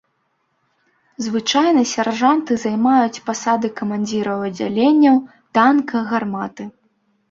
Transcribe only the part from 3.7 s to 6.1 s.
камандзіраў аддзяленняў, танка,